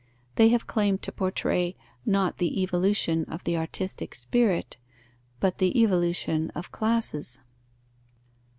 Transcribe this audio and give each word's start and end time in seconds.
They 0.33 0.49
have 0.49 0.65
claimed 0.65 1.03
to 1.03 1.11
portray, 1.11 1.75
not 2.07 2.39
the 2.39 2.59
evolution 2.63 3.23
of 3.25 3.43
the 3.43 3.55
artistic 3.55 4.15
spirit, 4.15 4.77
but 5.39 5.59
the 5.59 5.79
evolution 5.79 6.49
of 6.55 6.71
classes. 6.71 7.39